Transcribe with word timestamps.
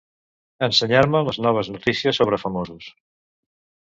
Ensenyar-me 0.67 1.19
les 1.27 1.37
noves 1.47 1.69
notícies 1.75 2.21
sobre 2.21 2.39
famosos. 2.45 2.89